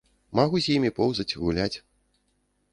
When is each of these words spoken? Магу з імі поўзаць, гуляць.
Магу 0.39 0.61
з 0.67 0.77
імі 0.77 0.91
поўзаць, 1.01 1.27
гуляць. 1.43 1.73